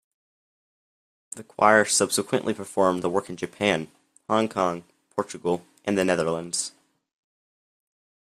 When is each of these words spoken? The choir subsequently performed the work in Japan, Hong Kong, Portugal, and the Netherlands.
The 1.35 1.43
choir 1.43 1.85
subsequently 1.85 2.55
performed 2.55 3.03
the 3.03 3.09
work 3.11 3.29
in 3.29 3.35
Japan, 3.37 3.91
Hong 4.27 4.49
Kong, 4.49 4.83
Portugal, 5.15 5.63
and 5.85 5.95
the 5.95 6.03
Netherlands. 6.03 6.71